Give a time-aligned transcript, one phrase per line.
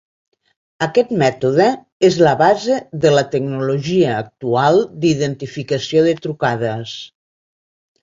[0.85, 1.67] Aquest mètode
[2.09, 7.01] és la base de la tecnologia actual d'identificació de trucades.